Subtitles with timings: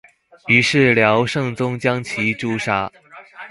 [0.47, 2.91] 于是辽圣宗将其诛杀。